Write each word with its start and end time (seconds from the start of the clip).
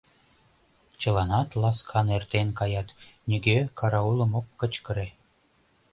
Чыланат 1.01 1.49
ласкан 1.61 2.07
эртен 2.15 2.47
каят, 2.59 2.89
нигӧ 3.29 3.57
караулым 3.77 4.31
ок 4.39 4.47
кычкыре. 4.59 5.07